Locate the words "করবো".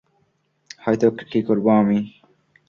1.47-1.69